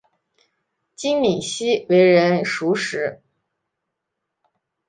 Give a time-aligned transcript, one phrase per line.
[0.95, 3.21] 金珉锡为人熟识。